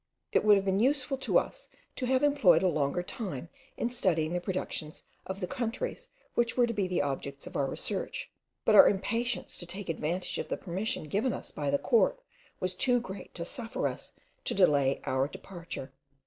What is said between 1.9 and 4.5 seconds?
to have employed a longer time in studying the